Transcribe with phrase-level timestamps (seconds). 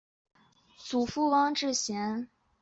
[0.79, 2.27] 祖父汪志贤。